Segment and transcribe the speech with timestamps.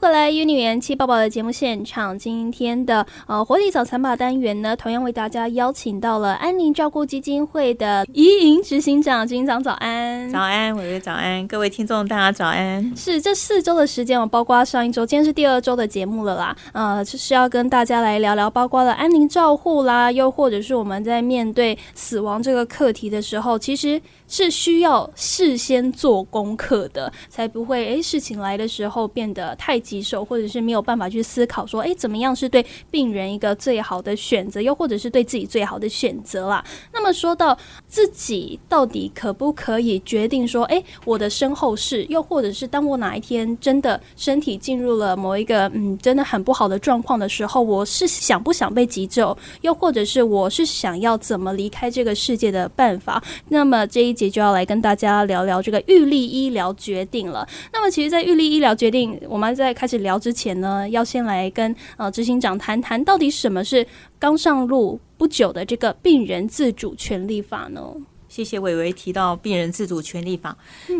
[0.00, 2.16] 回来，与女元气抱抱的节目现场。
[2.16, 12.92] 今天的呃活力早餐吧单元呢，同样为大家邀请到了安宁照顾基金会的怡莹执行长，执行长早安，早安，伟伟早安，各位听众大家早安。
[12.96, 16.56] 是这四周的时间，我包括上一周，今天是第二周的节目了啦。
[16.72, 24.00] 呃，就是要跟大家来聊聊，包括了安宁照护啦，又或者是我们在面对死亡这个课题的时候，其实。
[24.28, 36.62] 是需要事先做功课的，才不会诶事情来的时候变得太棘手，或者是没有办法去思考说诶怎么样是对病人一个最好的选择，又或者是对自己最好的选择啦。
[36.92, 37.56] 那么说到
[37.86, 53.22] 自己到底可不可以决定说诶我的身后事，又或者是当我哪一天真的身体进入了某一个嗯真的很不好的状况的时候，我是想不想被急救，又或者是我是想要怎么离开这个世界的办法？
[53.48, 54.17] 那么这一。
[54.18, 57.46] 节就要来跟大家聊聊这个预立医疗决定了。
[57.72, 63.86] 那么，其实，在预立医疗决定，我们在开始聊之前呢，要先来跟呃执行长谈谈，到底什么是
[64.18, 67.94] 刚上路不久的这个病人自主权利法呢？
[68.28, 70.54] 谢谢伟伟提到病人自主权利法，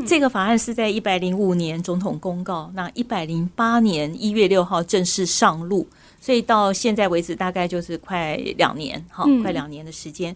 [0.06, 5.86] 这个法案是在一百零五年总统公告，那一百零八年一月六号正式上路，
[6.22, 10.34] 所以到现在为止，大概就是快两年，哈，快两年的时间。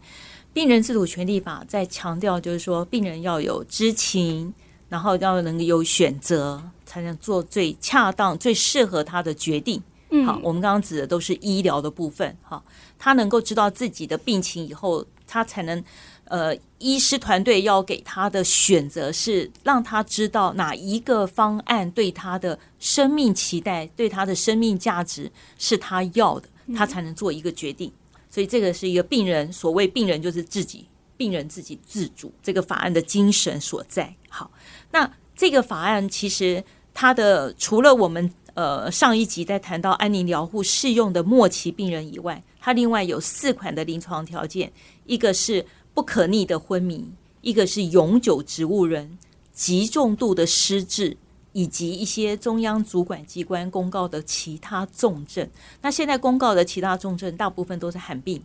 [0.52, 4.52] 病人自主权利法在强调，就是说，病人要有知情，
[4.88, 9.82] 然后要能够有选择，才能做最恰当、最适合他的决定。
[10.10, 12.36] 嗯好，我们刚刚指的都是医疗的部分。
[12.42, 12.62] 哈，
[12.98, 15.82] 他能够知道自己的病情以后，他才能
[16.24, 27.90] 呃，医师团队要给他的选择是让他知道哪一个方案对他的生命期待、对他的生命价值是他要的，他才能做一个决定。
[28.32, 30.86] 所以这个是一个病人，所谓病人就是自己，
[31.18, 34.16] 病人自己自主，这个法案的精神所在。
[34.30, 34.50] 好，
[34.90, 44.72] 那这个法案其实它的除了我们呃上一集在谈到安宁疗护适用的末期病人以外，它另外有四款的临床条件，
[45.04, 49.18] 一个是不可逆的昏迷，一个是永久植物人，
[49.52, 51.18] 极重度的失智。
[51.52, 55.46] 以及一些中央主管机关公告的其他重症，
[55.80, 58.42] 那现在公告的其他重症大部分都是罕病，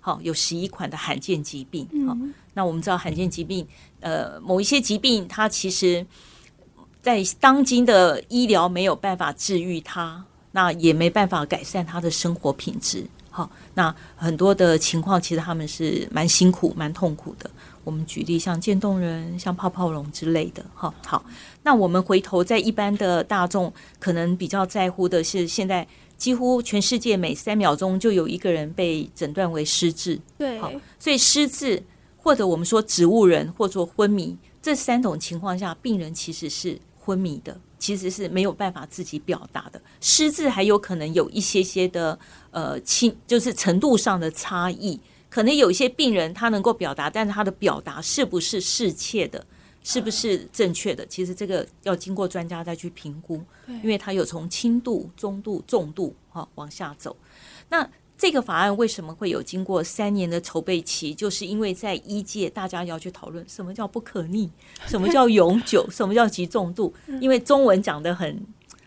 [0.00, 1.86] 好有十一款的罕见疾病。
[2.06, 2.16] 好，
[2.52, 3.66] 那我们知道罕见疾病，
[4.00, 6.06] 呃，某一些疾病它其实，
[7.02, 13.04] 在当今的医疗没有办法治愈它，那也没办法改善他的生活品质。
[13.30, 17.50] 好，那很多的情况其实他们是蛮辛苦、蛮痛苦的。
[17.84, 20.92] 我们举例，像渐冻人、像泡泡龙之类的，哈。
[21.04, 21.24] 好，
[21.62, 25.86] 那我们回头在一般的大众，可能比较在乎的是，现在
[26.16, 30.18] 几乎全世界每三秒钟就有一个人被诊断为失智。
[30.38, 31.82] 对，好，所以失智
[32.16, 39.80] 或者我们说植物人或者昏迷这三种情况下，病人其实是昏迷的，其实是没有办法自己表达的。
[40.00, 42.18] 失智还有可能有一些些的
[42.50, 44.98] 呃轻，就是程度上的差异。
[45.34, 49.44] 可能有一些病人他能够表达，但是他的表达是不是适切的，
[49.82, 51.04] 是不是正确的？
[51.06, 57.16] 其实这个要经过专家再去评估，因为他有从轻度、中度、重度哈往下走。
[57.68, 61.12] 那这个法案为什么会有经过三年的筹备期？
[61.12, 64.48] 就是因为在医界大家要去讨论什么叫不可逆，
[64.86, 66.94] 什么叫永 久，什么叫极重度。
[67.20, 68.40] 因为中文讲的很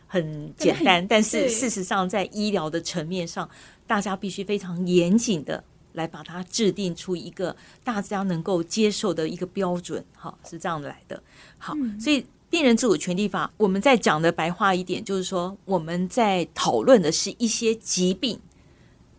[0.08, 3.50] 很简单，但是事实上在医疗的层面上，
[3.86, 5.62] 大家必须非常严谨的。
[5.98, 7.54] 来把它制定出一个
[7.84, 11.22] 大家能够接受的一个标准，哈是这样来的。
[11.58, 18.40] 好，所以病人自主权利法，我们在讲的白话一点，就是说我们在讨论的是一些疾病，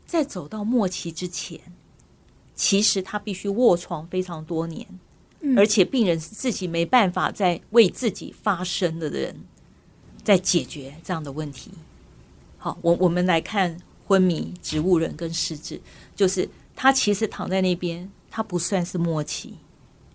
[0.07, 1.61] 在走到末期之前，
[2.55, 4.87] 其实他必须卧床非常多年，
[5.57, 9.37] 而且病人是自己没办法在为自己发声的人，
[10.25, 11.73] 在解决这样的问题。
[12.57, 15.81] 好，我我们来看昏迷、植物人跟失智，
[16.15, 16.49] 就是。
[16.81, 19.55] 他其实躺在那边，他不算是末期，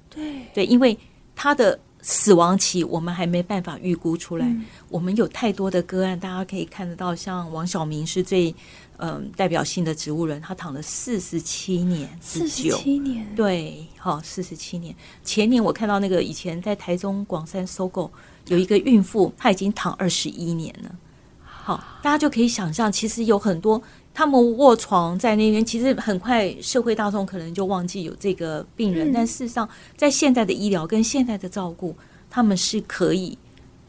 [0.09, 0.97] 对对，因为
[1.35, 4.49] 他的死亡期我们还没办法预估出来。
[4.87, 8.55] 我们有太多的个案，大家可以看得到，像王小明是最
[8.95, 14.95] 嗯代表性的植物人，他躺了四十七年，四十七年，对，好，四十七年。
[15.21, 18.09] 前年我看到那个以前在台中广山收购
[18.47, 20.95] 有一个孕妇，她已经躺二十一年了。
[21.43, 23.83] 好，大家就可以想象，其实有很多。
[24.13, 29.11] 他们卧床在那边，其实很快社会大众可能就忘记有这个病人。
[29.11, 29.67] 但事实上，
[29.97, 31.95] 在现在的医疗跟现在的照顾，
[32.29, 33.35] 他们是可以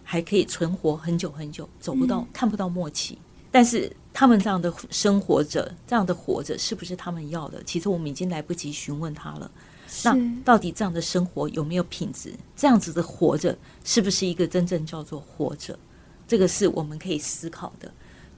[0.03, 3.19] 还可以存活很久很久，走不到看不到末期。
[3.51, 7.63] 但是他们这样的生活着，这样的活着，是不是他们要的？
[7.65, 9.51] 其实我们已经来不及询问他了。
[10.03, 12.33] 那到底这样的生活有没有品质？
[12.57, 15.79] 这样子的活着，是不是一个真正叫做活着？
[16.27, 17.93] 这个是我们可以思考的。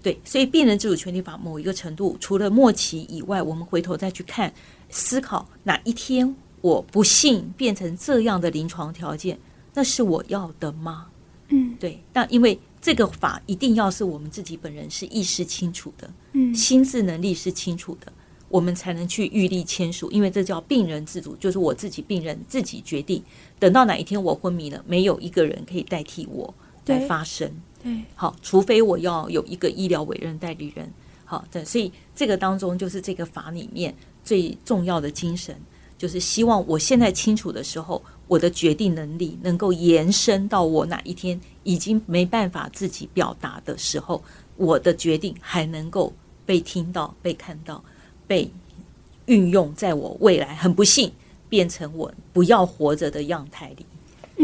[0.07, 4.55] 对，所以病人自主权利法某一个程度，除了末期以外，我们回头再去看
[4.89, 9.37] 思考，哪一天我不幸变成这样的临床条件，
[9.75, 11.09] 那是我要的吗？
[11.49, 12.01] 嗯，对。
[12.13, 18.13] 但因为这个法一定要是我们自己本人是意识清楚的，嗯心智能力是清楚的，
[18.49, 23.21] 我们才能去预立签署，因为这叫病人自主，就是我自己病人自己决定。
[23.59, 26.55] 等到哪一天我昏迷了，没有一个人可以代替我
[26.87, 27.51] 来发声。
[28.15, 30.91] 好，除非我要有一个医疗委任代理人。
[31.25, 35.57] 好，对，所以这个当中就是这个法里面最重要的精神，
[35.99, 44.23] 就是希望我现在清楚的时候，我的决定能力能够延伸到我哪一天已经没办法自己表达的时候，
[44.57, 46.13] 我的决定还能够
[46.45, 47.83] 被听到、被看到、
[48.27, 48.49] 被
[49.27, 51.11] 运用在我未来很不幸
[51.49, 53.85] 变成我不要活着的样态里。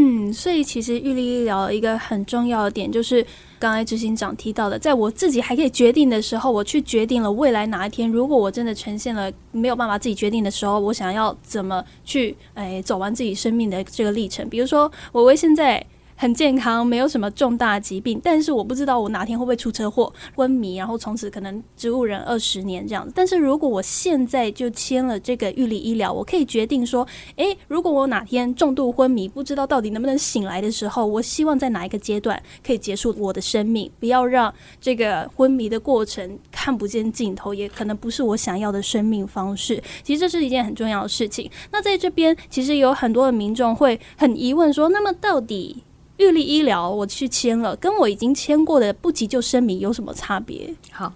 [0.04, 3.24] 嗯，所以其实玉立医疗一个很重要的点就是，
[3.56, 14.48] 刚才执行长提到的，在我自己还可以决定的时候，我去决定了未来哪一天，如果我真的呈现了没有办法自己决定的时候，我想要怎么去哎走完自己生命的这个历程。
[14.48, 15.86] 比如说，我为现在。
[16.16, 23.12] 很健康，没有什么重大疾病，但是我不知道我哪天会不会出车祸、昏迷，然后从此可能植物人二十年这样子。
[23.14, 27.06] 但是如果我现在就签了这个预立医疗，我可以决定说，
[27.36, 39.82] 诶，如果我哪天重度昏迷，不知道到底能不能醒来的时候，我希望在哪一个阶段可以结束我的生命，不要让这个昏迷的过程看不见尽头，也可能不是我想要的生命方式。
[40.02, 41.50] 其实这是一件很重要的事情。
[41.70, 45.82] 那在这边，其实有很多的民众会很疑问说，那么到底？
[46.22, 50.72] 预立医疗我去签了，跟我已经签过的不急救声明有什么差别？
[50.92, 51.12] 好，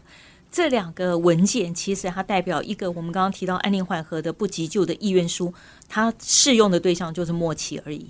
[0.50, 5.54] 这两个文件其实它代表一个我们刚刚提到安宁缓和的不急救的意愿书，
[5.88, 8.06] 它适用的对象就是末期而已。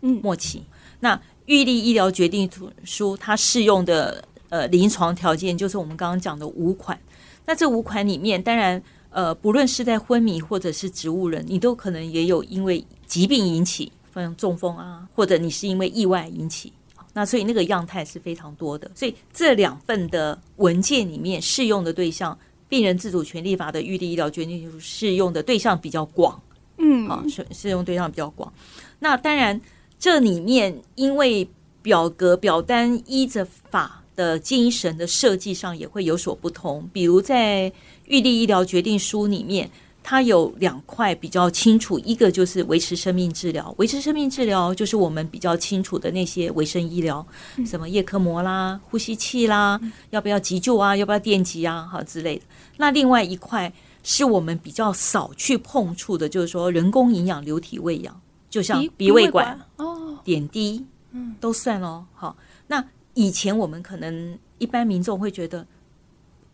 [0.00, 0.64] 嗯末期。
[1.00, 2.50] 那预立医疗决定
[2.84, 6.98] 书它适用的呃临床条件就是我们刚刚讲的五款。
[7.44, 13.92] 那这五款里面，当然呃不论是在昏迷或者是植物人，你都可能也有因为疾病引起。
[14.18, 16.72] 像中风啊，或者你是因为意外引起，
[17.12, 18.90] 那所以那个样态是非常多的。
[18.94, 22.36] 所以这两份的文件里面适用的对象，
[22.68, 26.40] 病人自主权利法的预立医疗决定书适用的对象比较广，
[26.78, 28.52] 嗯，啊，适适用对象比较广。
[28.98, 29.60] 那当然，
[29.98, 31.46] 这里面因为
[31.82, 37.72] 表格表单依着法的精神的设计上也会有所不同，比如在
[38.06, 39.70] 预立医疗决定书里面。
[40.02, 47.24] 它有两块比较清楚，一个就是维持生命治疗，维持生命治疗就是我们比较清楚的那些维生医疗，
[47.66, 52.44] 什么叶克膜啦、呼吸器啦，要不要急救啊，要不要电击啊，哈之类的。
[52.78, 53.70] 那另外一块
[54.02, 62.06] 是我们比较少去碰触的，就是说人工营养流体喂养，就像鼻胃管、哦、点滴，嗯，都算哦。
[62.14, 62.34] 好，
[62.66, 62.82] 那
[63.14, 65.66] 以前我们可能一般民众会觉得，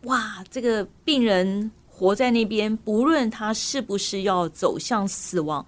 [0.02, 1.70] 哇，这个病人。
[1.98, 5.64] 活在那边，不论他是不是要走向死亡，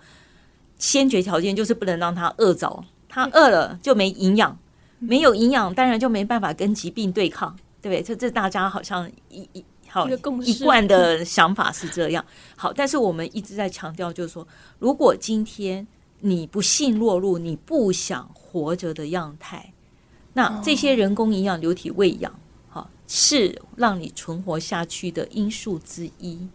[0.76, 2.84] 先决条件就是不能让他饿着。
[3.08, 4.54] 他饿了就没营养，
[4.98, 8.02] 没有营养，当然就没办法跟疾病对抗，对不对？
[8.02, 12.22] 这这大家好像一一好一贯的想法是这样。
[12.54, 14.46] 好，但是我们一直在强调，就是说，
[14.78, 15.86] 如果今天
[16.20, 19.72] 你不幸落入你不想活着的样态，
[20.34, 22.30] 那这些人工营养流体喂养。
[23.08, 26.46] 是让你存活下去的因素之一，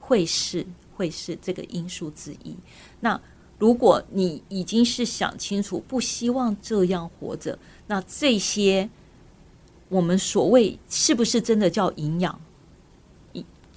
[0.00, 2.56] 会是会是这个因素之一。
[2.98, 3.20] 那
[3.58, 8.88] 如果你已经是想清楚，不希望这样活着，那这些
[9.88, 12.40] 我们所谓是不是真的叫营养？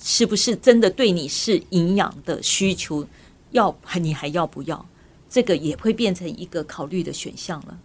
[0.03, 3.05] 是不是真的对你是营养的需求？
[3.51, 4.85] 要你还要不要？
[5.29, 7.79] 这个也会变成一个考虑的选项了。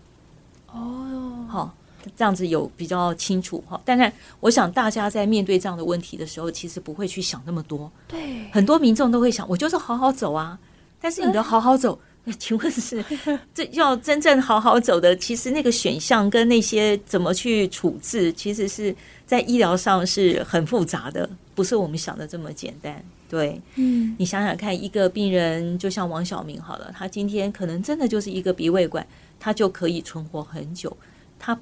[0.68, 1.74] 哦，好。
[2.14, 7.90] 这样子有比较清楚哈，但是我想大家在面对这样的问题的时候，其实不会去想那么多。
[8.06, 10.58] 对，很多民众都会想，我就是好好走啊。
[11.00, 11.98] 但是你的好好走，
[12.38, 13.04] 请问是
[13.54, 18.94] 这要真正好好走的，其实那个选项跟那些怎么去处置，其实是
[19.26, 23.04] 在医疗上是很复杂的，不是我们想的这么简单。
[23.28, 29.06] 对，嗯，你想想看，一个病人就像王小明好了，他今天可能真的就是一个鼻胃管，
[29.38, 30.96] 他就可以存活很久，
[31.38, 31.56] 他。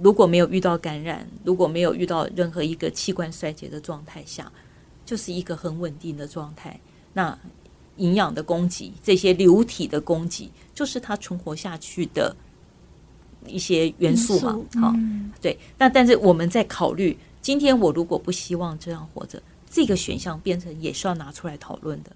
[0.00, 4.50] 如果没有遇到感染，如果没有遇到任何一个器官衰竭的状态下，
[5.06, 6.80] 就是一个很稳定的状态。
[7.12, 7.38] 那
[7.98, 12.34] 营养的供给，这些流体的供给，就是它存活下去的
[13.46, 14.58] 一些元素嘛。
[14.80, 14.92] 好，
[15.40, 15.56] 对。
[15.78, 22.10] 那但是我们在考虑，今天我如果不希望这样活着，这个选项变成也是要拿出来讨论的。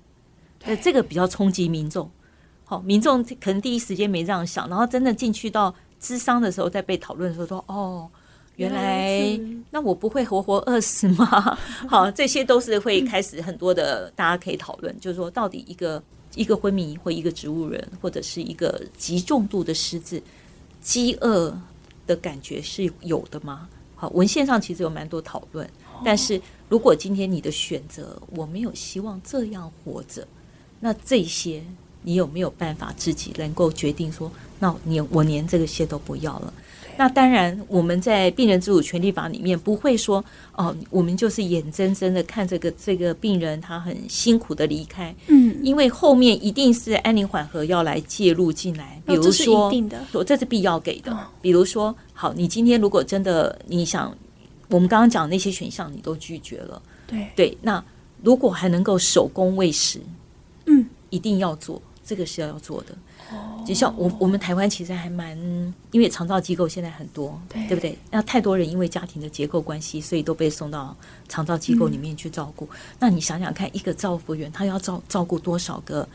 [0.58, 2.10] 对，这个比较冲击民众。
[2.64, 5.72] 好，民众可能第一时间没这样想，然后真的进去到。
[6.00, 8.08] 智商的时候，在被讨论的时候说：“哦，
[8.56, 9.38] 原来
[9.70, 11.58] 那我不会活活饿死吗？
[11.88, 16.02] 好，这些都是会开始很多的，大家可以讨论，就是说到底一个
[16.34, 20.22] 一个昏迷或一个植物人，或者是一个极重度的失智，
[20.80, 21.56] 饥饿
[22.06, 23.68] 的感觉是有的吗？
[23.94, 25.68] 好，文献上其实有蛮多讨论，
[26.04, 30.26] 但是如果今天你的选择，我没有希望这样活着，
[30.78, 31.62] 那这些
[32.08, 36.50] 你有没有办法自己能够决定说，那你我连这个些都不要了？
[36.96, 40.24] 那当然，我们在病人自主权利法里面不会说
[40.56, 51.12] 哦，我们就是眼睁睁的看这个这个病人他很辛苦的离开，嗯，因为后面一定是安宁缓和要来介入进来，比如这是说一，定的，说这是必要给的。
[51.12, 51.18] 哦。
[51.42, 54.16] 比如说，好，你今天如果真的你想，
[54.70, 57.84] 我们刚刚讲那些选项你都拒绝了，对，对，那
[58.22, 60.00] 如果还能够手工喂食，
[60.64, 62.96] 嗯，一定要做，这个是要做的。
[63.66, 65.36] 就像我我们台湾其实还蛮，
[65.90, 67.98] 因为长照机构现在很多，对对不对？
[68.10, 70.96] 那太多人因为家庭的结构关系，所以都被送到
[71.28, 72.66] 长照机构里面去照顾。
[72.98, 76.08] 那你想想看，一个照服员他要照照顾多少个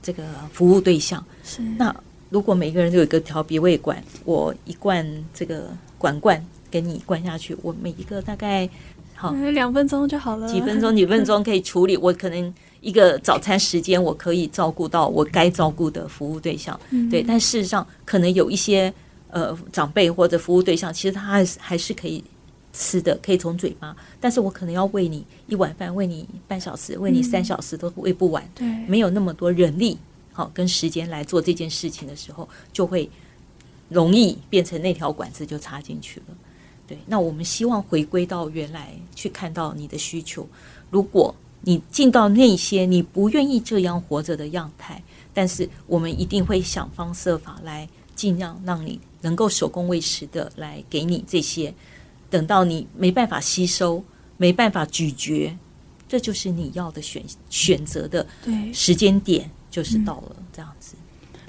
[0.00, 1.24] 这个服务对象？
[1.42, 1.92] 是那
[2.28, 5.04] 如果每个人都有一个调鼻胃管，我一罐
[5.34, 6.40] 这个管罐
[6.70, 8.70] 给你灌下去，我每一个大概
[9.16, 17.22] 好嗯两分钟就好了，几分钟几分钟可以处理，我可能一个早餐时间我可以照顾到我该照顾的服务对象，嗯对。
[17.22, 18.92] 但事实上，可能有一些
[19.30, 22.24] 呃长辈或者服务对象，其实他还是还是可以
[22.72, 29.98] 吃的，可以从嘴巴，但是我可能要喂你一碗饭，喂你半小时，喂你三小时都喂不完，对，没有那么多人力
[30.32, 33.10] 好跟时间来做这件事情的时候，就会
[33.88, 36.26] 容易变成那条管子就插进去了。
[36.86, 40.48] 对，那我们希望回归到原来去看到你的需求。
[40.90, 45.02] 如果你进到那些你不愿意这样活着的样态，
[45.34, 51.74] 但是我们一定会想方设法来尽量让你能够手工喂食的来给你这些。
[52.30, 54.02] 等到你没办法吸收、
[54.36, 55.56] 没办法咀嚼，
[56.08, 60.94] 这就是你要的选选择的对，时间点，就是到了这样子。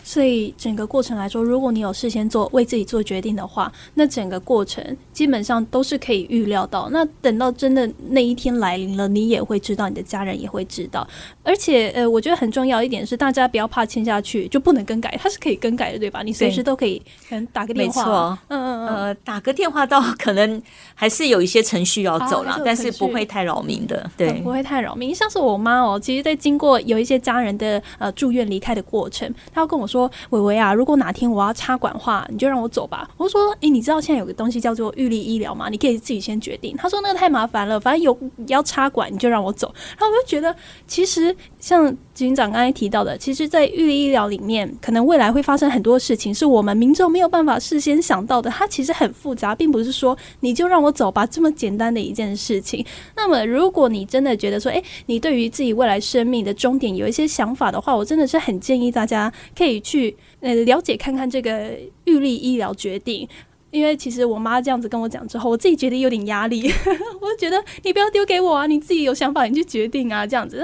[0.03, 6.89] 所以整个过程来说，如果你有事先做为自己做决定的话，那整个过程基本上都是可以预料到。
[6.91, 11.07] 那等到真的那一天来临了，你也会知道，你的家人也会知道。
[11.43, 16.21] 而且，呃，我觉得很重要一点是，大家不要怕签下去就不能更改，它是可以更改的，对吧？
[16.23, 20.61] 你随时都可以，可能打个电话，没错嗯嗯嗯，呃，打个电话到可能
[20.95, 24.09] 还是有一些程序要走了，但是不会太扰民的。
[24.17, 25.13] 对不，会太扰民。
[25.13, 35.67] 像是我妈哦，其实，在经过有一些家人的呃住院离开的过程，她要跟我说：“伟伟啊，如果哪天我要插管话，你就让我走吧。”我说：“诶，你知道现在有个东西叫做预立医疗吗？
[35.69, 38.17] 你可以自己先决定。”他说：“那个太麻烦了，反正有
[38.47, 40.55] 要插管，你就让我走。”然后我就觉得，
[40.87, 48.47] 其实像警长刚才提到的，其实，在预立医疗里面，可能未来会发生很多事情，是我们民众没有办法事先想到的。
[48.51, 52.85] 它其实很复杂，并不是说你就让我走吧这么简单的一件事情。
[53.15, 61.71] 那么，如果你真的觉得说，诶，你对于自己未来生命的终点有一些想法的话，我真的是很建议大家可以去呃了解看看这个
[62.05, 63.27] 预立医疗决定。
[63.71, 66.69] 因为其实我妈这样子跟我讲之后，我自己觉得有点压力，
[67.21, 70.63] 我觉得你不要丢给我啊，你自己有想法你去决定啊，这样子。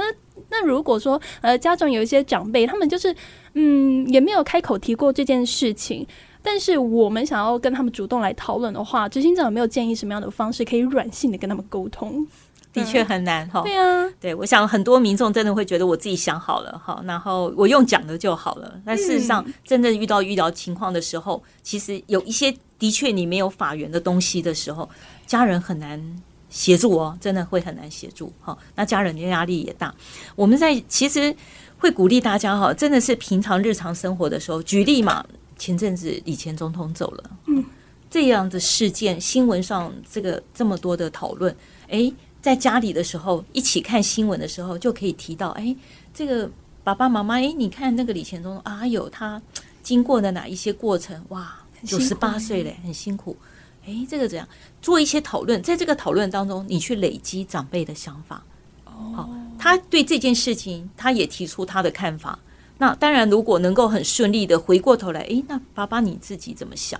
[0.50, 3.16] 那如果说呃家长有一些长辈，他们就是
[3.54, 6.06] 嗯也没有开口提过这件事情，
[6.42, 12.25] 但是我们想要跟他们主动来讨论的话，执行长有没有建议什么样的方式可以软性的跟他们沟通？
[12.74, 13.63] 的确很难哈。
[13.63, 18.80] 对啊，对，我想很多民众真的会觉得我自己想好了哈，然后我用讲的就好了。
[18.86, 24.88] 但事实上，真正遇到医疗情况的时候，其实有一些的确你没有法源的东西的时候，
[25.25, 26.00] 家人很难
[26.50, 28.58] 协助哦，真的会很难协助哈。
[28.75, 29.94] 那家人的压力也大。
[30.36, 31.36] 我们在其实
[31.77, 35.25] 会鼓励大家哈，真的是平常日常生活的时候，举例嘛，
[35.58, 37.63] 前阵子以前总统走了，嗯，
[38.10, 41.56] 这样的事件新闻上这个这么多的讨论，
[41.88, 42.13] 诶。
[42.39, 45.75] 在家里的时候，一起看新闻的时候，就可以提到，哎，
[46.13, 46.50] 这个
[46.82, 49.42] 爸爸妈妈，哎，你看那个李前总统啊，有他
[49.84, 51.22] 经过的哪一些过程？
[51.30, 53.36] 哇，九十八岁嘞，很辛苦。
[53.88, 54.48] 哎，这个怎样
[54.82, 55.62] 做一些讨论？
[55.63, 58.44] 在这个讨论当中，你去累积长辈的想法。
[58.86, 62.38] 哦，他对这件事情，他也提出他的看法。
[62.77, 67.00] 那当然，如果能够很顺利的回过头来，哎，那爸爸你自己怎么想？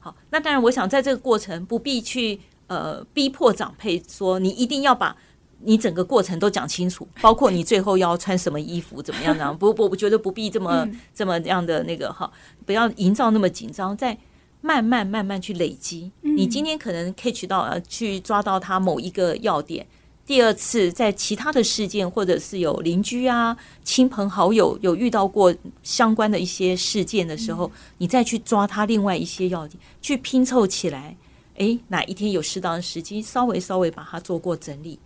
[0.00, 2.40] 好，那当然，我想在这个过程不必去。
[2.68, 5.16] 呃，逼迫长辈说你一定要把
[5.60, 9.54] 你整个过程都讲清楚，包括你最后要穿什么衣服，怎么样呢？
[9.54, 12.28] 不不，我觉得不必这么、嗯、这么样的那个哈，
[12.64, 14.18] 不要营造那么紧张，再
[14.66, 16.10] 慢慢慢慢去累积。
[16.22, 19.86] 嗯、你今天可能 catch 到呃，去抓到他某一个要点，
[20.26, 25.54] 第二次在其他的事件，或者是有邻居啊、亲朋好友有遇到过
[25.84, 31.16] 相关的一些事件的时候，嗯、你再去抓他另外一些要点，去拼凑起来。
[31.58, 34.98] 诶，哪一天有适当的时机，稍微稍微把它做过整理，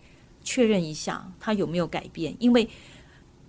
[0.43, 2.67] 确认一下它有没有改变，因为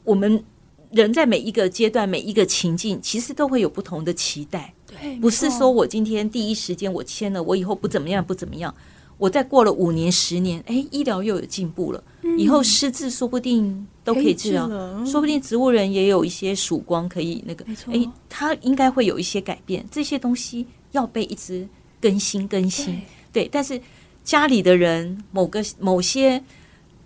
[0.05, 0.45] 我们
[0.93, 4.73] 人在每一个阶段、每一个情境，其实都会有不同的期待。
[5.03, 8.73] 对，不是说我今天第一时间我签了，我以后不怎么样不怎么样。
[9.19, 12.03] 我再过了五年、十年，哎，医疗又有进步了，
[12.39, 14.67] 以后失智说不定都可以治疗，
[15.05, 19.87] 说不定植物人也有一些曙光可以那个，哎，他应该会有一些改变。
[19.93, 21.69] 这些东西要被一直
[22.01, 23.49] 更新更新，对。
[23.53, 23.81] 但是
[24.25, 26.43] 家里的人某个某些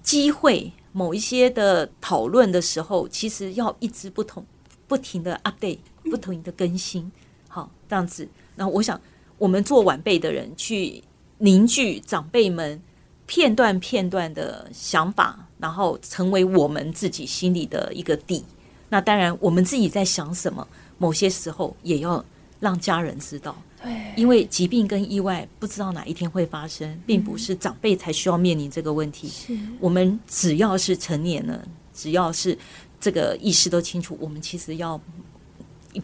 [0.02, 4.42] 机会、某一些的讨论的时候，其实要一直不同、
[4.86, 7.12] 不停的 update、不停的更新。
[7.56, 8.28] 好，这样子。
[8.54, 9.00] 那我想，
[9.38, 11.02] 我们做晚辈的人去。
[11.38, 12.80] 凝聚长辈们
[13.26, 18.42] 片段片段的想法，然后成为我们自己心里的一个底。
[18.88, 22.25] 那当然，我们自己在想什么，某些时候也要
[22.58, 23.54] 让家人知道。
[23.82, 29.28] 对，因为疾病跟意外不知道哪一天会发生，并不是长辈才需要面临这个问题。
[29.28, 32.56] 是我们只要是成年了，只要是
[32.98, 34.98] 这个意识都清楚，我们其实要。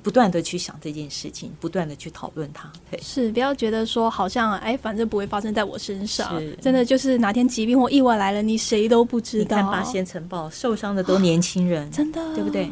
[0.02, 2.70] 不断的去想这件事情，不断的去讨论它，
[3.00, 9.56] 是不要觉得说好像哎，反正不会发生在我身上，真的就是哪天疾病或意外来了，你谁都不知道。
[9.56, 12.70] 你看八仙城堡受伤的都年轻人，真的，对不对？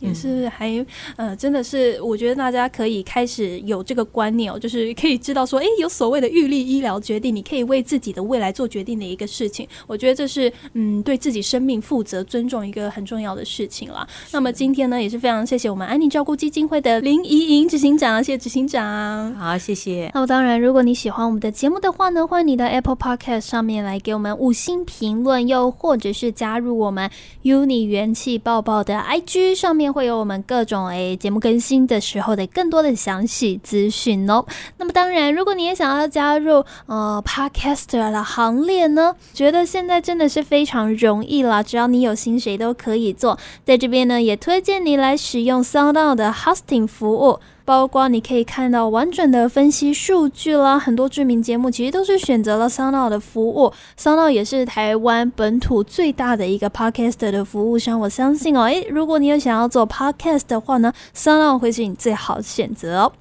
[0.00, 0.84] 也是还
[1.16, 9.66] 呃，真的是，我觉得大家可以开始有这个观念哦，就是可以知道说，哎，有所谓的预立医疗决定，你可以为自己的未来做决定的一个事情。
[9.86, 14.06] 我觉得这是嗯，对自己生命负责、尊重一个很重要的事情啦。
[14.32, 19.34] 那么今天呢，也是非常谢谢我们安宁照顾基金会的林怡莹执行长，谢谢执行长。
[19.34, 20.10] 好，谢谢。
[20.14, 27.10] 那么当然，如果你喜欢我们的节目的话呢，欢迎你到 Apple Podcast 上面来给我们五星评论，又或者是加入我们
[27.42, 30.64] Uni 元气爆爆的 IG 上面会有我们各。
[30.70, 34.44] 种诶，节目更新的时候的更多的详细资讯哦。
[34.76, 43.36] 那么当然，如果你也想要加入呃 Podcaster 的行列呢，觉得现在真的是非常容易了，只要你有心，谁都可以做。
[43.64, 47.40] 在这边呢，也推荐你来使用 s o u n d o 的 Hosting 服务。
[47.64, 58.00] 包括你可以看到完整的分析数据啦，很多知名节目其实都是选择了 Sound 的服务 Sound 也是台湾本土最大的一个 Podcast 的服务商。
[58.00, 63.12] 我相信哦，诶，如果你有想要做 Podcast 的话呢，Sound 会是你最好的选择哦。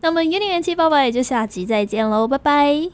[0.00, 2.88] 那么，元年元气爸爸也就下集再见喽，拜拜。